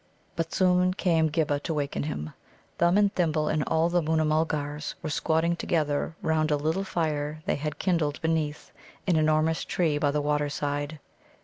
But 0.35 0.51
soon 0.51 0.95
came 0.95 1.29
Ghibba 1.29 1.59
to 1.59 1.75
waken 1.75 2.01
him. 2.01 2.33
Thumb 2.79 2.97
and 2.97 3.13
Thimble 3.13 3.47
and 3.49 3.63
all 3.67 3.87
the 3.87 4.01
Moona 4.01 4.25
mulgars 4.25 4.95
were 5.03 5.11
squatting 5.11 5.55
together 5.55 6.15
round 6.23 6.49
a 6.49 6.57
little 6.57 6.83
fire 6.83 7.43
they 7.45 7.55
had 7.57 7.77
kindled 7.77 8.19
beneath 8.19 8.71
an 9.05 9.15
enormous 9.15 9.63
tree 9.63 9.99
by 9.99 10.09
the 10.09 10.19
water 10.19 10.49
side. 10.49 10.97